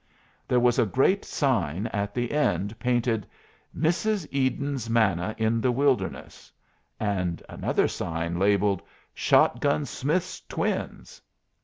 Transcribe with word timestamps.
There 0.47 0.59
was 0.59 0.79
a 0.79 0.85
great 0.87 1.23
sign 1.23 1.85
at 1.93 2.15
the 2.15 2.31
end, 2.31 2.79
painted 2.79 3.27
"Mrs. 3.77 4.27
Eden's 4.33 4.89
Manna 4.89 5.35
in 5.37 5.61
the 5.61 5.71
Wilderness," 5.71 6.51
and 6.99 7.43
another 7.47 7.87
sign, 7.87 8.39
labelled 8.39 8.81
"Shot 9.13 9.59
gun 9.61 9.85
Smith's 9.85 10.41
twins." 10.49 11.21